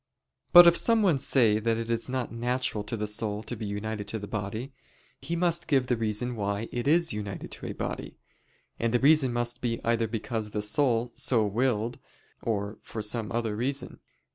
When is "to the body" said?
4.07-4.73